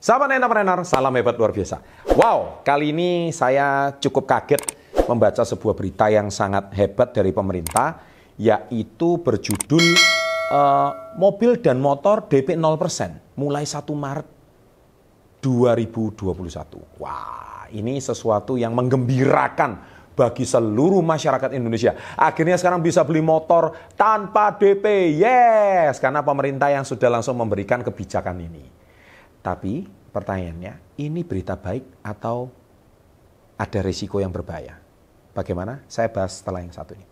Sahabat 0.00 0.32
entrepreneur, 0.32 0.80
salam 0.80 1.12
hebat 1.12 1.36
luar 1.36 1.52
biasa. 1.52 1.76
Wow, 2.16 2.64
kali 2.64 2.88
ini 2.88 3.28
saya 3.36 3.92
cukup 4.00 4.24
kaget 4.24 4.64
membaca 5.04 5.44
sebuah 5.44 5.76
berita 5.76 6.08
yang 6.08 6.32
sangat 6.32 6.72
hebat 6.72 7.12
dari 7.12 7.36
pemerintah, 7.36 8.00
yaitu 8.40 9.20
berjudul 9.20 9.84
uh, 10.56 11.12
mobil 11.20 11.60
dan 11.60 11.84
motor 11.84 12.24
DP 12.32 12.56
0% 12.56 13.36
mulai 13.36 13.68
1 13.68 13.76
Maret 13.92 14.24
2021. 15.44 16.32
Wah, 16.96 17.68
ini 17.68 18.00
sesuatu 18.00 18.56
yang 18.56 18.72
menggembirakan 18.72 19.84
bagi 20.16 20.48
seluruh 20.48 21.04
masyarakat 21.04 21.52
Indonesia. 21.52 21.92
Akhirnya 22.16 22.56
sekarang 22.56 22.80
bisa 22.80 23.04
beli 23.04 23.20
motor 23.20 23.76
tanpa 24.00 24.56
DP. 24.56 25.12
Yes, 25.20 26.00
karena 26.00 26.24
pemerintah 26.24 26.72
yang 26.72 26.88
sudah 26.88 27.12
langsung 27.12 27.36
memberikan 27.36 27.84
kebijakan 27.84 28.40
ini. 28.40 28.79
Tapi 29.40 29.88
pertanyaannya, 30.14 31.00
ini 31.00 31.20
berita 31.26 31.56
baik 31.56 32.04
atau 32.04 32.48
ada 33.56 33.80
risiko 33.82 34.20
yang 34.20 34.32
berbahaya? 34.32 34.78
Bagaimana? 35.34 35.82
Saya 35.88 36.12
bahas 36.12 36.38
setelah 36.38 36.60
yang 36.60 36.72
satu 36.72 36.94
ini. 36.94 37.09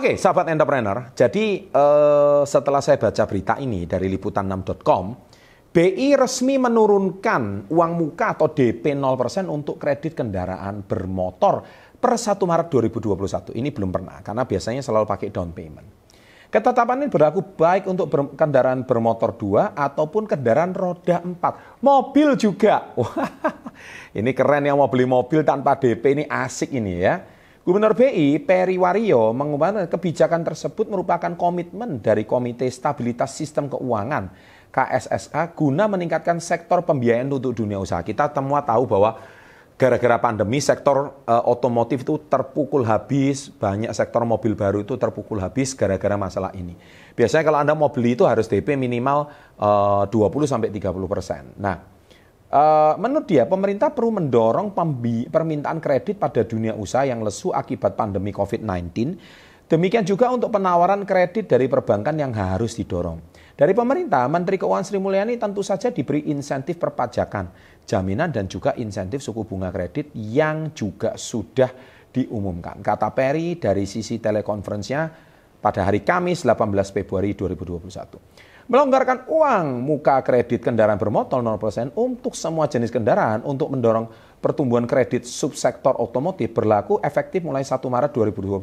Oke, 0.00 0.16
sahabat 0.16 0.48
entrepreneur. 0.48 1.12
Jadi 1.12 1.68
eh, 1.68 2.42
setelah 2.48 2.80
saya 2.80 2.96
baca 2.96 3.20
berita 3.28 3.60
ini 3.60 3.84
dari 3.84 4.08
liputan6.com, 4.08 5.04
BI 5.76 6.16
resmi 6.16 6.56
menurunkan 6.56 7.68
uang 7.68 7.92
muka 8.00 8.32
atau 8.32 8.48
DP 8.48 8.96
0% 8.96 9.44
untuk 9.52 9.76
kredit 9.76 10.16
kendaraan 10.16 10.88
bermotor 10.88 11.60
per 12.00 12.16
1 12.16 12.32
Maret 12.32 12.72
2021. 12.72 13.52
Ini 13.60 13.68
belum 13.76 13.92
pernah 13.92 14.24
karena 14.24 14.48
biasanya 14.48 14.80
selalu 14.80 15.04
pakai 15.04 15.28
down 15.28 15.52
payment. 15.52 15.84
Ketetapan 16.48 17.04
ini 17.04 17.12
berlaku 17.12 17.44
baik 17.60 17.84
untuk 17.84 18.08
ber 18.08 18.32
kendaraan 18.40 18.88
bermotor 18.88 19.36
2 19.36 19.76
ataupun 19.76 20.24
kendaraan 20.24 20.72
roda 20.72 21.20
4. 21.20 21.84
Mobil 21.84 22.40
juga. 22.40 22.88
Wah, 22.96 23.28
ini 24.16 24.32
keren 24.32 24.64
yang 24.64 24.80
mau 24.80 24.88
beli 24.88 25.04
mobil 25.04 25.44
tanpa 25.44 25.76
DP 25.76 26.16
ini 26.16 26.24
asik 26.24 26.72
ini 26.72 27.04
ya. 27.04 27.20
Gubernur 27.60 27.92
BI 27.92 28.40
Peri 28.40 28.80
Wario 28.80 29.36
mengumumkan 29.36 29.84
kebijakan 29.84 30.40
tersebut 30.48 30.88
merupakan 30.88 31.28
komitmen 31.36 32.00
dari 32.00 32.24
Komite 32.24 32.64
Stabilitas 32.72 33.36
Sistem 33.36 33.68
Keuangan 33.68 34.32
KSSA 34.72 35.52
guna 35.52 35.84
meningkatkan 35.84 36.40
sektor 36.40 36.80
pembiayaan 36.80 37.28
untuk 37.28 37.52
dunia 37.52 37.76
usaha. 37.76 38.00
Kita 38.00 38.32
semua 38.32 38.64
tahu 38.64 38.88
bahwa 38.88 39.20
gara-gara 39.76 40.16
pandemi 40.16 40.56
sektor 40.56 41.20
uh, 41.28 41.44
otomotif 41.44 42.00
itu 42.00 42.16
terpukul 42.32 42.80
habis, 42.88 43.52
banyak 43.52 43.92
sektor 43.92 44.24
mobil 44.24 44.56
baru 44.56 44.80
itu 44.80 44.96
terpukul 44.96 45.36
habis 45.44 45.76
gara-gara 45.76 46.16
masalah 46.16 46.56
ini. 46.56 46.72
Biasanya 47.12 47.44
kalau 47.44 47.60
Anda 47.60 47.76
mau 47.76 47.92
beli 47.92 48.16
itu 48.16 48.24
harus 48.24 48.48
DP 48.48 48.72
minimal 48.80 49.28
uh, 49.60 50.08
20 50.08 50.48
sampai 50.48 50.72
30 50.72 50.96
persen. 51.12 51.52
Nah, 51.60 51.99
Uh, 52.50 52.98
menurut 52.98 53.30
dia, 53.30 53.46
pemerintah 53.46 53.94
perlu 53.94 54.10
mendorong 54.18 54.74
permintaan 55.30 55.78
kredit 55.78 56.18
pada 56.18 56.42
dunia 56.42 56.74
usaha 56.74 57.06
yang 57.06 57.22
lesu 57.22 57.54
akibat 57.54 57.94
pandemi 57.94 58.34
COVID-19. 58.34 58.90
Demikian 59.70 60.02
juga 60.02 60.34
untuk 60.34 60.50
penawaran 60.50 61.06
kredit 61.06 61.46
dari 61.46 61.70
perbankan 61.70 62.18
yang 62.18 62.34
harus 62.34 62.74
didorong. 62.74 63.22
Dari 63.54 63.70
pemerintah, 63.70 64.26
Menteri 64.26 64.58
Keuangan 64.58 64.82
Sri 64.82 64.98
Mulyani 64.98 65.38
tentu 65.38 65.62
saja 65.62 65.94
diberi 65.94 66.26
insentif 66.26 66.74
perpajakan, 66.74 67.54
jaminan 67.86 68.34
dan 68.34 68.50
juga 68.50 68.74
insentif 68.74 69.22
suku 69.22 69.46
bunga 69.46 69.70
kredit 69.70 70.10
yang 70.18 70.74
juga 70.74 71.14
sudah 71.14 71.70
diumumkan. 72.10 72.82
Kata 72.82 73.14
Peri 73.14 73.62
dari 73.62 73.86
sisi 73.86 74.18
telekonferensinya 74.18 75.06
pada 75.62 75.86
hari 75.86 76.02
Kamis 76.02 76.42
18 76.42 76.66
Februari 76.90 77.38
2021 77.38 78.49
melonggarkan 78.70 79.26
uang 79.26 79.82
muka 79.82 80.22
kredit 80.22 80.62
kendaraan 80.62 80.94
bermotor 80.94 81.42
0% 81.42 81.90
untuk 81.98 82.38
semua 82.38 82.70
jenis 82.70 82.94
kendaraan 82.94 83.42
untuk 83.42 83.66
mendorong 83.74 84.06
pertumbuhan 84.38 84.86
kredit 84.86 85.26
subsektor 85.26 85.98
otomotif 85.98 86.54
berlaku 86.54 87.02
efektif 87.02 87.42
mulai 87.42 87.66
1 87.66 87.82
Maret 87.82 88.14
2021 88.14 88.62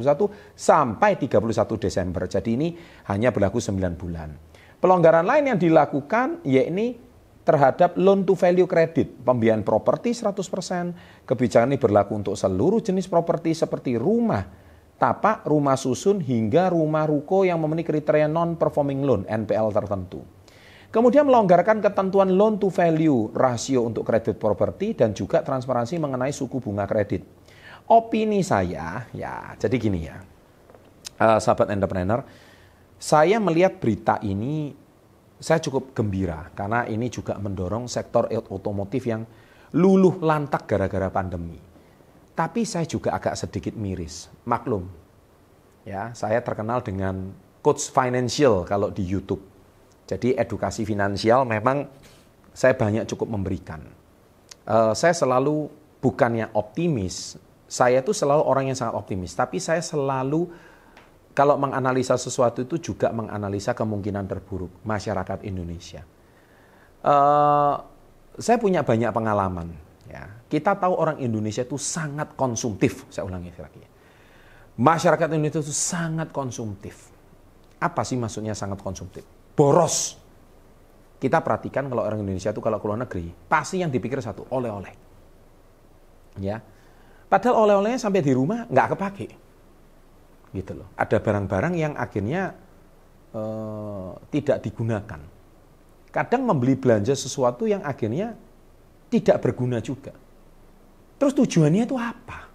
sampai 0.56 1.20
31 1.20 1.44
Desember. 1.76 2.24
Jadi 2.24 2.50
ini 2.56 2.72
hanya 3.12 3.36
berlaku 3.36 3.60
9 3.60 4.00
bulan. 4.00 4.32
Pelonggaran 4.80 5.28
lain 5.28 5.52
yang 5.52 5.60
dilakukan 5.60 6.40
yakni 6.48 6.96
terhadap 7.44 8.00
loan 8.00 8.24
to 8.24 8.32
value 8.32 8.68
kredit, 8.68 9.12
pembiayaan 9.28 9.68
properti 9.68 10.16
100%. 10.16 11.28
Kebijakan 11.28 11.76
ini 11.76 11.80
berlaku 11.80 12.16
untuk 12.16 12.36
seluruh 12.40 12.80
jenis 12.80 13.12
properti 13.12 13.52
seperti 13.52 14.00
rumah, 14.00 14.67
tapak, 14.98 15.46
rumah 15.46 15.78
susun, 15.78 16.20
hingga 16.22 16.74
rumah 16.74 17.06
ruko 17.06 17.46
yang 17.46 17.62
memenuhi 17.62 17.86
kriteria 17.86 18.26
non-performing 18.26 19.06
loan 19.06 19.22
NPL 19.30 19.70
tertentu. 19.74 20.26
Kemudian 20.90 21.30
melonggarkan 21.30 21.84
ketentuan 21.84 22.34
loan 22.34 22.58
to 22.58 22.74
value 22.74 23.30
rasio 23.36 23.86
untuk 23.86 24.08
kredit 24.08 24.42
properti 24.42 24.98
dan 24.98 25.14
juga 25.14 25.46
transparansi 25.46 26.00
mengenai 26.02 26.34
suku 26.34 26.58
bunga 26.64 26.90
kredit. 26.90 27.22
Opini 27.88 28.42
saya, 28.42 29.06
ya 29.16 29.56
jadi 29.56 29.76
gini 29.80 30.00
ya, 30.08 30.18
uh, 31.22 31.40
sahabat 31.40 31.72
entrepreneur, 31.72 32.24
saya 32.98 33.38
melihat 33.38 33.78
berita 33.78 34.18
ini 34.26 34.74
saya 35.38 35.62
cukup 35.62 35.94
gembira 35.94 36.50
karena 36.58 36.90
ini 36.90 37.14
juga 37.14 37.38
mendorong 37.38 37.86
sektor 37.86 38.26
otomotif 38.50 39.06
yang 39.06 39.22
luluh 39.78 40.18
lantak 40.24 40.66
gara-gara 40.66 41.12
pandemi. 41.14 41.60
Tapi 42.38 42.70
saya 42.70 42.86
juga 42.86 43.18
agak 43.18 43.34
sedikit 43.34 43.74
miris. 43.74 44.30
Maklum, 44.46 44.86
ya 45.82 46.14
saya 46.14 46.38
terkenal 46.46 46.86
dengan 46.86 47.34
coach 47.66 47.90
financial 47.90 48.62
kalau 48.62 48.94
di 48.94 49.02
YouTube. 49.02 49.42
Jadi 50.06 50.38
edukasi 50.38 50.86
finansial 50.86 51.50
memang 51.50 51.90
saya 52.54 52.78
banyak 52.78 53.10
cukup 53.10 53.34
memberikan. 53.34 53.82
Uh, 54.70 54.94
saya 54.94 55.18
selalu 55.18 55.66
bukannya 55.98 56.54
optimis, 56.54 57.42
saya 57.66 58.06
itu 58.06 58.14
selalu 58.14 58.46
orang 58.46 58.70
yang 58.70 58.78
sangat 58.78 58.94
optimis. 58.94 59.34
Tapi 59.34 59.58
saya 59.58 59.82
selalu 59.82 60.46
kalau 61.34 61.58
menganalisa 61.58 62.22
sesuatu 62.22 62.62
itu 62.62 62.94
juga 62.94 63.10
menganalisa 63.10 63.74
kemungkinan 63.74 64.30
terburuk 64.30 64.70
masyarakat 64.86 65.42
Indonesia. 65.42 66.06
Uh, 67.02 67.82
saya 68.38 68.62
punya 68.62 68.86
banyak 68.86 69.10
pengalaman 69.10 69.87
Ya, 70.08 70.24
kita 70.48 70.80
tahu 70.80 70.96
orang 70.96 71.20
Indonesia 71.20 71.68
itu 71.68 71.76
sangat 71.76 72.32
konsumtif. 72.40 73.04
Saya 73.12 73.28
ulangi 73.28 73.52
lagi. 73.60 73.84
Masyarakat 74.80 75.28
Indonesia 75.36 75.60
itu 75.60 75.76
sangat 75.76 76.32
konsumtif. 76.32 77.12
Apa 77.78 78.08
sih 78.08 78.16
maksudnya 78.16 78.56
sangat 78.56 78.80
konsumtif? 78.80 79.28
Boros. 79.58 80.16
Kita 81.18 81.42
perhatikan 81.42 81.90
kalau 81.90 82.06
orang 82.06 82.22
Indonesia 82.22 82.54
itu 82.54 82.62
kalau 82.62 82.78
keluar 82.78 83.02
negeri, 83.02 83.34
pasti 83.50 83.82
yang 83.82 83.90
dipikir 83.90 84.22
satu, 84.22 84.46
oleh-oleh. 84.54 84.94
Ya. 86.38 86.62
Padahal 87.28 87.68
oleh-olehnya 87.68 88.00
sampai 88.00 88.22
di 88.22 88.32
rumah 88.32 88.70
nggak 88.70 88.88
kepake. 88.96 89.28
Gitu 90.54 90.72
loh. 90.78 90.88
Ada 90.96 91.20
barang-barang 91.20 91.74
yang 91.74 91.94
akhirnya 91.98 92.54
uh, 93.34 94.14
tidak 94.30 94.64
digunakan. 94.64 95.20
Kadang 96.14 96.48
membeli 96.48 96.78
belanja 96.78 97.18
sesuatu 97.18 97.68
yang 97.68 97.84
akhirnya 97.84 98.38
tidak 99.08 99.38
berguna 99.44 99.80
juga. 99.80 100.14
Terus 101.18 101.34
tujuannya 101.34 101.84
itu 101.88 101.98
apa? 101.98 102.46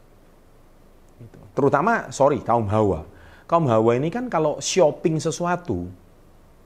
Gitu. 1.19 1.39
Terutama, 1.57 2.13
sorry, 2.15 2.41
kaum 2.45 2.69
hawa. 2.71 3.09
Kaum 3.51 3.67
hawa 3.67 3.99
ini 3.99 4.09
kan 4.09 4.31
kalau 4.31 4.63
shopping 4.63 5.19
sesuatu, 5.19 5.91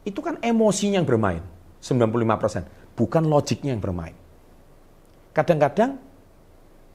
itu 0.05 0.21
kan 0.21 0.37
emosinya 0.45 1.01
yang 1.01 1.09
bermain. 1.09 1.43
95%. 1.81 2.95
Bukan 2.95 3.25
logiknya 3.27 3.73
yang 3.73 3.83
bermain. 3.83 4.15
Kadang-kadang 5.33 6.01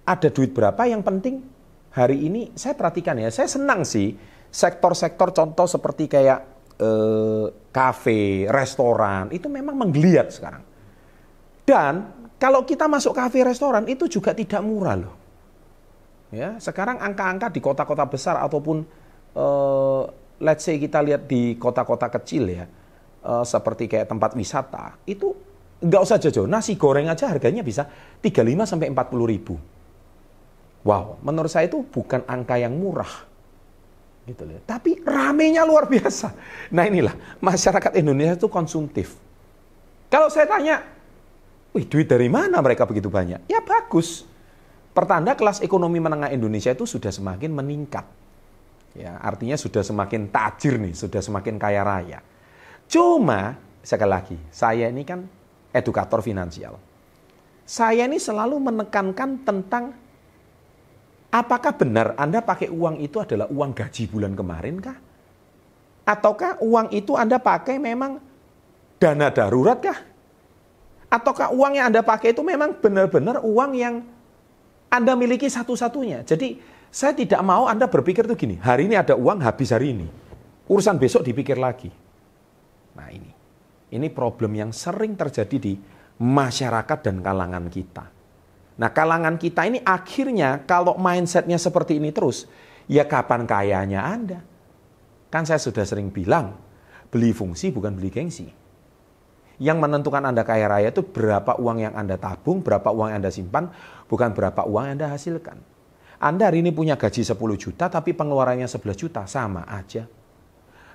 ada 0.01 0.27
duit 0.33 0.51
berapa 0.51 0.81
yang 0.89 1.05
penting 1.05 1.45
hari 1.93 2.25
ini 2.25 2.49
saya 2.57 2.73
perhatikan 2.73 3.19
ya, 3.21 3.29
saya 3.29 3.45
senang 3.45 3.85
sih 3.85 4.17
sektor-sektor 4.49 5.31
contoh 5.31 5.69
seperti 5.69 6.09
kayak 6.09 6.39
eh, 6.81 8.49
restoran, 8.49 9.29
itu 9.31 9.47
memang 9.47 9.77
menggeliat 9.77 10.27
sekarang. 10.33 10.63
Dan 11.61 12.20
kalau 12.41 12.65
kita 12.65 12.89
masuk 12.89 13.13
kafe 13.13 13.45
restoran 13.45 13.85
itu 13.85 14.09
juga 14.09 14.33
tidak 14.33 14.65
murah 14.65 14.97
loh. 14.97 15.13
Ya, 16.33 16.57
sekarang 16.57 16.97
angka-angka 16.97 17.53
di 17.53 17.61
kota-kota 17.61 18.07
besar 18.09 18.41
ataupun 18.41 18.81
uh, 19.37 20.01
let's 20.41 20.65
say 20.65 20.81
kita 20.81 21.05
lihat 21.05 21.29
di 21.29 21.53
kota-kota 21.61 22.09
kecil 22.09 22.49
ya, 22.49 22.65
uh, 23.21 23.45
seperti 23.45 23.85
kayak 23.85 24.09
tempat 24.09 24.33
wisata, 24.33 24.97
itu 25.05 25.37
nggak 25.85 26.01
usah 26.01 26.17
jauh-jauh. 26.17 26.49
Nasi 26.49 26.79
goreng 26.81 27.13
aja 27.13 27.29
harganya 27.29 27.61
bisa 27.61 27.85
35 28.25 28.41
sampai 28.65 28.89
40 28.89 29.33
ribu. 29.37 29.55
Wow, 30.81 31.21
menurut 31.21 31.51
saya 31.51 31.69
itu 31.69 31.85
bukan 31.85 32.25
angka 32.25 32.57
yang 32.57 32.73
murah. 32.73 33.29
Gitu 34.25 34.41
loh. 34.49 34.65
Tapi 34.65 34.97
ramenya 35.05 35.61
luar 35.61 35.85
biasa. 35.85 36.33
Nah 36.73 36.89
inilah, 36.89 37.13
masyarakat 37.37 38.01
Indonesia 38.01 38.33
itu 38.33 38.49
konsumtif. 38.49 39.13
Kalau 40.09 40.31
saya 40.33 40.49
tanya, 40.49 41.00
wih 41.71 41.85
duit 41.87 42.07
dari 42.07 42.27
mana 42.27 42.59
mereka 42.59 42.83
begitu 42.87 43.07
banyak? 43.07 43.47
Ya 43.47 43.63
bagus. 43.63 44.27
Pertanda 44.91 45.35
kelas 45.39 45.63
ekonomi 45.63 46.03
menengah 46.03 46.31
Indonesia 46.35 46.75
itu 46.75 46.83
sudah 46.83 47.11
semakin 47.11 47.51
meningkat. 47.55 48.03
Ya, 48.91 49.15
artinya 49.23 49.55
sudah 49.55 49.87
semakin 49.87 50.27
tajir 50.27 50.75
nih, 50.75 50.91
sudah 50.91 51.23
semakin 51.23 51.55
kaya 51.55 51.79
raya. 51.79 52.19
Cuma, 52.91 53.55
sekali 53.79 54.11
lagi, 54.11 54.37
saya 54.51 54.91
ini 54.91 55.07
kan 55.07 55.23
edukator 55.71 56.19
finansial. 56.19 56.75
Saya 57.63 58.03
ini 58.03 58.19
selalu 58.19 58.59
menekankan 58.59 59.47
tentang 59.47 59.95
apakah 61.31 61.71
benar 61.71 62.19
Anda 62.19 62.43
pakai 62.43 62.67
uang 62.67 62.99
itu 62.99 63.23
adalah 63.23 63.47
uang 63.47 63.71
gaji 63.71 64.11
bulan 64.11 64.35
kemarin 64.35 64.75
kah? 64.83 64.99
Ataukah 66.03 66.59
uang 66.59 66.91
itu 66.91 67.15
Anda 67.15 67.39
pakai 67.39 67.79
memang 67.79 68.19
dana 68.99 69.31
darurat 69.31 69.79
kah? 69.79 70.10
Ataukah 71.11 71.51
uang 71.51 71.75
yang 71.75 71.91
Anda 71.91 71.99
pakai 71.99 72.31
itu 72.31 72.39
memang 72.39 72.79
benar-benar 72.79 73.43
uang 73.43 73.71
yang 73.75 73.99
Anda 74.87 75.11
miliki 75.19 75.51
satu-satunya? 75.51 76.23
Jadi 76.23 76.55
saya 76.87 77.11
tidak 77.11 77.43
mau 77.43 77.67
Anda 77.67 77.91
berpikir 77.91 78.23
tuh 78.23 78.39
gini, 78.39 78.55
hari 78.63 78.87
ini 78.87 78.95
ada 78.95 79.19
uang 79.19 79.43
habis 79.43 79.75
hari 79.75 79.91
ini. 79.91 80.07
Urusan 80.71 80.95
besok 80.95 81.27
dipikir 81.27 81.59
lagi. 81.59 81.91
Nah 82.95 83.11
ini, 83.11 83.27
ini 83.91 84.07
problem 84.07 84.55
yang 84.55 84.71
sering 84.71 85.19
terjadi 85.19 85.57
di 85.59 85.73
masyarakat 86.23 86.99
dan 87.03 87.19
kalangan 87.19 87.67
kita. 87.67 88.07
Nah 88.79 88.89
kalangan 88.95 89.35
kita 89.35 89.67
ini 89.67 89.83
akhirnya 89.83 90.63
kalau 90.63 90.95
mindsetnya 90.95 91.59
seperti 91.59 91.99
ini 91.99 92.15
terus, 92.15 92.47
ya 92.87 93.03
kapan 93.03 93.43
kayanya 93.43 94.07
Anda? 94.07 94.39
Kan 95.27 95.43
saya 95.43 95.59
sudah 95.59 95.83
sering 95.83 96.07
bilang, 96.07 96.55
beli 97.11 97.35
fungsi 97.35 97.67
bukan 97.67 97.99
beli 97.99 98.07
gengsi. 98.07 98.60
Yang 99.61 99.77
menentukan 99.77 100.25
Anda 100.25 100.41
kaya 100.41 100.65
raya 100.65 100.89
itu 100.89 101.05
berapa 101.05 101.53
uang 101.61 101.85
yang 101.85 101.93
Anda 101.93 102.17
tabung, 102.17 102.65
berapa 102.65 102.89
uang 102.89 103.13
yang 103.13 103.21
Anda 103.21 103.29
simpan, 103.29 103.69
bukan 104.09 104.33
berapa 104.33 104.65
uang 104.65 104.89
yang 104.89 104.95
Anda 104.97 105.13
hasilkan. 105.13 105.61
Anda 106.17 106.49
hari 106.49 106.65
ini 106.65 106.73
punya 106.73 106.97
gaji 106.97 107.21
10 107.21 107.37
juta 107.61 107.85
tapi 107.85 108.17
pengeluarannya 108.17 108.65
11 108.65 108.97
juta, 108.97 109.21
sama 109.29 109.61
aja. 109.69 110.09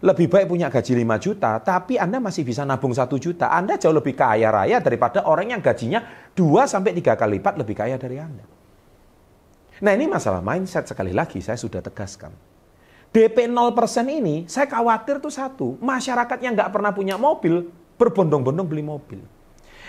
Lebih 0.03 0.27
baik 0.27 0.51
punya 0.51 0.67
gaji 0.67 0.99
5 0.99 1.15
juta, 1.23 1.63
tapi 1.63 1.95
Anda 1.95 2.19
masih 2.19 2.43
bisa 2.43 2.67
nabung 2.67 2.91
1 2.91 3.07
juta. 3.23 3.55
Anda 3.55 3.79
jauh 3.79 3.95
lebih 3.95 4.19
kaya 4.19 4.51
raya 4.51 4.83
daripada 4.83 5.23
orang 5.31 5.55
yang 5.55 5.63
gajinya 5.63 6.03
2 6.35 6.67
sampai 6.67 6.91
3 6.91 7.15
kali 7.15 7.39
lipat 7.39 7.55
lebih 7.63 7.75
kaya 7.79 7.95
dari 7.95 8.19
Anda. 8.19 8.43
Nah 9.79 9.93
ini 9.95 10.11
masalah 10.11 10.43
mindset 10.43 10.91
sekali 10.91 11.15
lagi 11.15 11.39
saya 11.39 11.55
sudah 11.55 11.79
tegaskan. 11.87 12.35
DP 13.15 13.47
0% 13.47 13.73
ini 14.11 14.45
saya 14.51 14.67
khawatir 14.67 15.23
tuh 15.23 15.31
satu, 15.31 15.79
masyarakat 15.79 16.39
yang 16.43 16.59
nggak 16.59 16.75
pernah 16.75 16.91
punya 16.91 17.15
mobil 17.15 17.86
berbondong-bondong 17.97 18.67
beli 18.69 18.85
mobil. 18.85 19.21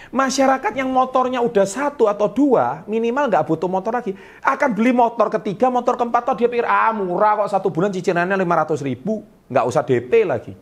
Masyarakat 0.07 0.71
yang 0.71 0.88
motornya 0.88 1.44
udah 1.44 1.68
satu 1.68 2.07
atau 2.07 2.31
dua, 2.31 2.88
minimal 2.88 3.27
nggak 3.27 3.44
butuh 3.44 3.68
motor 3.68 3.92
lagi, 3.92 4.15
akan 4.39 4.69
beli 4.71 4.95
motor 4.95 5.27
ketiga, 5.27 5.68
motor 5.68 6.00
keempat, 6.00 6.31
atau 6.31 6.36
dia 6.39 6.48
pikir, 6.48 6.63
ah 6.63 6.95
murah 6.95 7.44
kok 7.44 7.51
satu 7.51 7.68
bulan 7.68 7.92
cicilannya 7.92 8.39
500 8.39 8.88
ribu, 8.88 9.19
nggak 9.51 9.65
usah 9.68 9.83
DP 9.83 10.12
lagi. 10.24 10.56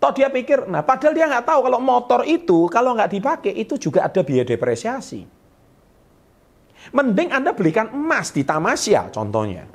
Toh 0.00 0.12
dia 0.12 0.28
pikir, 0.28 0.68
nah 0.68 0.84
padahal 0.84 1.12
dia 1.16 1.28
nggak 1.28 1.44
tahu 1.44 1.60
kalau 1.60 1.80
motor 1.80 2.20
itu 2.24 2.68
kalau 2.72 2.96
nggak 2.96 3.10
dipakai 3.16 3.52
itu 3.52 3.76
juga 3.80 4.04
ada 4.04 4.20
biaya 4.24 4.44
depresiasi. 4.44 5.24
Mending 6.88 7.28
Anda 7.32 7.52
belikan 7.52 7.92
emas 7.92 8.32
di 8.32 8.40
Tamasya 8.40 9.12
contohnya. 9.12 9.68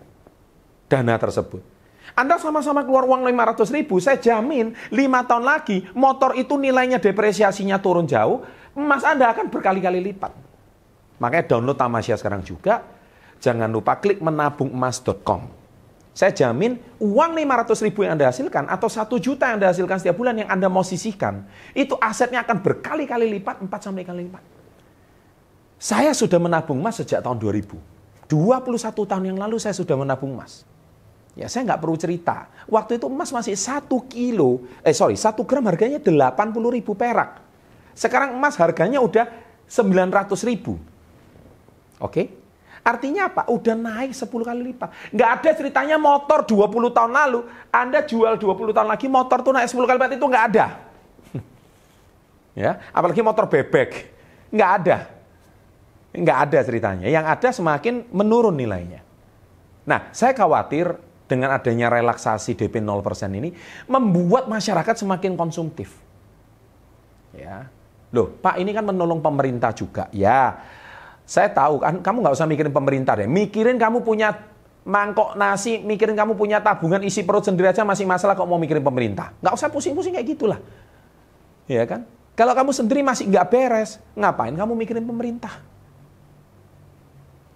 Dana 0.89 1.17
tersebut. 1.17 1.74
Anda 2.13 2.37
sama-sama 2.37 2.85
keluar 2.85 3.09
uang 3.09 3.25
500 3.25 3.73
ribu, 3.73 3.97
saya 3.97 4.21
jamin 4.21 4.77
5 4.93 5.29
tahun 5.29 5.43
lagi 5.43 5.89
motor 5.97 6.37
itu 6.37 6.53
nilainya 6.53 7.01
depresiasinya 7.01 7.81
turun 7.81 8.05
jauh, 8.05 8.45
emas 8.77 9.01
Anda 9.01 9.33
akan 9.33 9.49
berkali-kali 9.49 10.03
lipat. 10.13 10.31
Makanya 11.17 11.45
download 11.49 11.79
Tamasya 11.79 12.19
sekarang 12.19 12.43
juga. 12.45 12.83
Jangan 13.39 13.71
lupa 13.71 13.99
klik 13.99 14.19
menabungemas.com. 14.19 15.65
Saya 16.15 16.31
jamin 16.31 16.79
uang 17.03 17.31
500 17.35 17.85
ribu 17.91 18.07
yang 18.07 18.15
Anda 18.15 18.31
hasilkan 18.31 18.71
atau 18.71 18.87
1 18.87 19.19
juta 19.19 19.51
yang 19.51 19.59
Anda 19.59 19.75
hasilkan 19.75 19.99
setiap 19.99 20.15
bulan 20.15 20.39
yang 20.39 20.47
Anda 20.47 20.71
mau 20.71 20.83
sisihkan, 20.83 21.43
itu 21.75 21.91
asetnya 21.99 22.39
akan 22.47 22.63
berkali-kali 22.63 23.27
lipat, 23.35 23.59
4 23.59 23.67
sampai 23.83 24.07
kali 24.07 24.23
lipat. 24.31 24.43
Saya 25.75 26.15
sudah 26.15 26.39
menabung 26.39 26.79
emas 26.79 27.03
sejak 27.03 27.19
tahun 27.19 27.35
2000. 27.35 28.31
21 28.31 29.11
tahun 29.11 29.23
yang 29.27 29.37
lalu 29.37 29.59
saya 29.59 29.75
sudah 29.75 29.99
menabung 29.99 30.39
emas. 30.39 30.63
Ya 31.35 31.51
saya 31.51 31.67
nggak 31.67 31.83
perlu 31.83 31.99
cerita. 31.99 32.47
Waktu 32.71 32.95
itu 32.95 33.11
emas 33.11 33.27
masih 33.35 33.59
satu 33.59 34.07
kilo, 34.07 34.63
eh 34.79 34.95
sorry, 34.95 35.19
satu 35.19 35.43
gram 35.43 35.67
harganya 35.67 35.99
80 35.99 36.31
ribu 36.71 36.95
perak. 36.95 37.43
Sekarang 37.91 38.39
emas 38.39 38.55
harganya 38.55 39.03
udah 39.03 39.27
900 39.67 40.31
ribu. 40.47 40.79
Oke? 41.99 42.31
Artinya 42.85 43.27
apa? 43.27 43.49
Udah 43.51 43.75
naik 43.75 44.15
10 44.15 44.31
kali 44.31 44.61
lipat. 44.71 45.11
Nggak 45.11 45.29
ada 45.41 45.49
ceritanya 45.59 45.97
motor 45.99 46.47
20 46.47 46.95
tahun 46.95 47.11
lalu, 47.11 47.39
Anda 47.67 48.05
jual 48.07 48.39
20 48.39 48.71
tahun 48.71 48.87
lagi 48.87 49.07
motor 49.11 49.43
tuh 49.43 49.51
naik 49.51 49.67
10 49.67 49.89
kali 49.89 49.97
lipat 49.99 50.11
itu 50.15 50.25
nggak 50.31 50.45
ada. 50.55 50.65
ya, 52.63 52.71
apalagi 52.95 53.19
motor 53.19 53.51
bebek. 53.51 54.13
Nggak 54.55 54.71
ada. 54.79 54.97
Nggak 56.15 56.37
ada 56.47 56.59
ceritanya. 56.63 57.07
Yang 57.11 57.25
ada 57.27 57.49
semakin 57.51 58.07
menurun 58.15 58.55
nilainya. 58.55 59.03
Nah, 59.85 60.09
saya 60.15 60.31
khawatir 60.31 61.04
dengan 61.25 61.53
adanya 61.53 61.89
relaksasi 61.89 62.53
DP 62.53 62.81
0% 62.81 63.33
ini 63.33 63.49
membuat 63.89 64.45
masyarakat 64.45 64.95
semakin 65.01 65.33
konsumtif. 65.33 65.97
Ya. 67.33 67.67
Loh, 68.13 68.31
Pak 68.39 68.61
ini 68.61 68.71
kan 68.71 68.85
menolong 68.85 69.19
pemerintah 69.19 69.75
juga. 69.75 70.07
Ya, 70.15 70.63
saya 71.25 71.49
tahu 71.51 71.81
kan 71.81 71.99
kamu 71.99 72.17
nggak 72.21 72.35
usah 72.37 72.47
mikirin 72.47 72.71
pemerintah 72.71 73.17
deh. 73.17 73.27
Mikirin 73.27 73.75
kamu 73.81 74.05
punya 74.05 74.31
mangkok 74.85 75.33
nasi, 75.35 75.81
mikirin 75.81 76.13
kamu 76.13 76.37
punya 76.37 76.61
tabungan 76.61 77.01
isi 77.01 77.25
perut 77.25 77.43
sendiri 77.43 77.73
aja 77.73 77.81
masih 77.81 78.05
masalah 78.05 78.37
kok 78.37 78.45
mau 78.45 78.61
mikirin 78.61 78.85
pemerintah. 78.85 79.33
Nggak 79.41 79.53
usah 79.57 79.67
pusing-pusing 79.73 80.13
kayak 80.15 80.27
gitulah. 80.37 80.59
Ya 81.65 81.83
kan? 81.89 82.05
Kalau 82.37 82.53
kamu 82.53 82.71
sendiri 82.71 83.01
masih 83.01 83.25
nggak 83.27 83.47
beres, 83.49 83.97
ngapain 84.13 84.53
kamu 84.53 84.77
mikirin 84.77 85.03
pemerintah? 85.03 85.57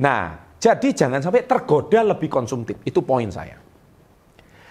Nah, 0.02 0.49
jadi 0.60 0.92
jangan 0.92 1.24
sampai 1.24 1.48
tergoda 1.48 2.04
lebih 2.04 2.28
konsumtif. 2.28 2.84
Itu 2.84 3.00
poin 3.00 3.32
saya. 3.32 3.56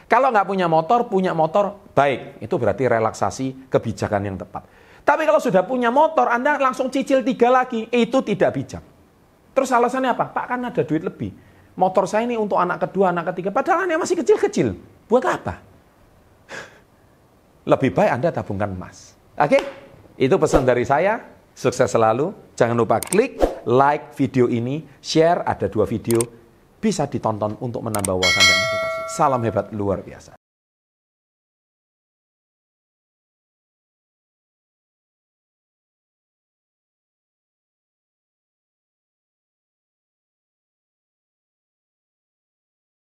Kalau 0.05 0.29
nggak 0.29 0.45
punya 0.49 0.69
motor, 0.69 1.09
punya 1.09 1.33
motor, 1.33 1.93
baik. 1.97 2.45
Itu 2.45 2.61
berarti 2.61 2.85
relaksasi 2.85 3.73
kebijakan 3.73 4.23
yang 4.25 4.37
tepat. 4.37 4.69
Tapi 5.05 5.25
kalau 5.25 5.41
sudah 5.41 5.65
punya 5.65 5.89
motor, 5.89 6.29
Anda 6.29 6.61
langsung 6.61 6.93
cicil 6.93 7.25
tiga 7.25 7.49
lagi. 7.49 7.89
Itu 7.89 8.21
tidak 8.21 8.53
bijak. 8.53 8.85
Terus 9.57 9.73
alasannya 9.73 10.13
apa? 10.13 10.29
Pak 10.29 10.45
kan 10.45 10.61
ada 10.69 10.85
duit 10.85 11.01
lebih. 11.01 11.33
Motor 11.77 12.05
saya 12.05 12.29
ini 12.29 12.37
untuk 12.37 12.61
anak 12.61 12.85
kedua, 12.85 13.09
anak 13.09 13.33
ketiga. 13.33 13.49
Padahal 13.49 13.89
anaknya 13.89 14.01
masih 14.05 14.17
kecil-kecil. 14.21 14.77
Buat 15.09 15.25
apa? 15.25 15.55
Lebih 17.73 17.95
baik 17.97 18.11
Anda 18.19 18.29
tabungkan 18.29 18.75
emas. 18.75 19.17
Oke? 19.39 19.63
Itu 20.21 20.37
pesan 20.37 20.69
dari 20.69 20.85
saya. 20.85 21.23
Sukses 21.55 21.89
selalu. 21.89 22.35
Jangan 22.59 22.77
lupa 22.77 22.99
klik 22.99 23.48
like 23.69 24.17
video 24.17 24.49
ini, 24.49 24.81
share 25.05 25.45
ada 25.45 25.69
dua 25.69 25.85
video, 25.85 26.19
bisa 26.81 27.05
ditonton 27.05 27.61
untuk 27.61 27.85
menambah 27.85 28.17
wawasan 28.17 28.45
dan 28.49 28.59
edukasi. 28.65 29.01
Salam 29.13 29.45
hebat 29.45 29.69
luar 29.77 30.01
biasa. 30.01 30.38